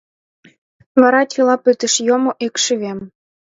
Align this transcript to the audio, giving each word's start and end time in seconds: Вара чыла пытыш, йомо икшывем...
Вара 1.01 1.21
чыла 1.31 1.55
пытыш, 1.63 1.93
йомо 2.07 2.31
икшывем... 2.45 2.99